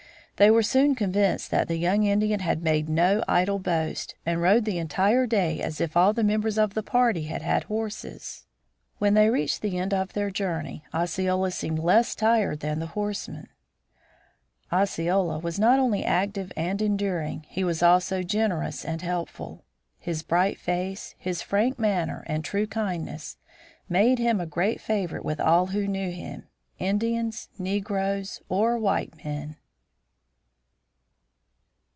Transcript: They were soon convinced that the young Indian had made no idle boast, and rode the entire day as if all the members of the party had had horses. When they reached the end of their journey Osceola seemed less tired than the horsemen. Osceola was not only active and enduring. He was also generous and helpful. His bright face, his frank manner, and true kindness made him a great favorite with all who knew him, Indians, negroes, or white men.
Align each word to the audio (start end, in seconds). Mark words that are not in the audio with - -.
They 0.37 0.49
were 0.49 0.63
soon 0.63 0.95
convinced 0.95 1.51
that 1.51 1.67
the 1.67 1.77
young 1.77 2.01
Indian 2.03 2.39
had 2.39 2.63
made 2.63 2.89
no 2.89 3.23
idle 3.27 3.59
boast, 3.59 4.15
and 4.25 4.41
rode 4.41 4.65
the 4.65 4.79
entire 4.79 5.27
day 5.27 5.61
as 5.61 5.79
if 5.79 5.95
all 5.95 6.13
the 6.13 6.23
members 6.23 6.57
of 6.57 6.73
the 6.73 6.81
party 6.81 7.25
had 7.25 7.43
had 7.43 7.65
horses. 7.65 8.47
When 8.97 9.13
they 9.13 9.29
reached 9.29 9.61
the 9.61 9.77
end 9.77 9.93
of 9.93 10.13
their 10.13 10.31
journey 10.31 10.83
Osceola 10.95 11.51
seemed 11.51 11.77
less 11.77 12.15
tired 12.15 12.61
than 12.61 12.79
the 12.79 12.87
horsemen. 12.87 13.49
Osceola 14.73 15.37
was 15.37 15.59
not 15.59 15.77
only 15.77 16.03
active 16.03 16.51
and 16.57 16.81
enduring. 16.81 17.45
He 17.47 17.63
was 17.63 17.83
also 17.83 18.23
generous 18.23 18.83
and 18.83 19.03
helpful. 19.03 19.63
His 19.99 20.23
bright 20.23 20.57
face, 20.59 21.13
his 21.19 21.43
frank 21.43 21.77
manner, 21.77 22.23
and 22.25 22.43
true 22.43 22.65
kindness 22.65 23.37
made 23.87 24.17
him 24.17 24.41
a 24.41 24.47
great 24.47 24.81
favorite 24.81 25.23
with 25.23 25.39
all 25.39 25.67
who 25.67 25.87
knew 25.87 26.09
him, 26.11 26.47
Indians, 26.79 27.47
negroes, 27.59 28.41
or 28.49 28.79
white 28.79 29.23
men. 29.23 29.57